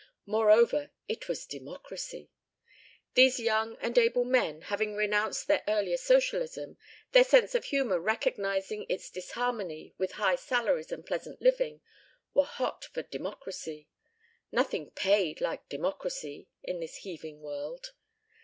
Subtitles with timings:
[0.25, 2.31] Moreover, it was Democracy.
[3.13, 6.79] These young and able men, having renounced their earlier socialism,
[7.11, 11.81] their sense of humor recognizing its disharmony with high salaries and pleasant living,
[12.33, 13.89] were hot for Democracy.
[14.51, 17.91] Nothing paid like Democracy in this heaving world.